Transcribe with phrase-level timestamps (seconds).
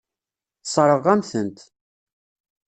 [0.63, 1.59] Sseṛɣeɣ-am-tent.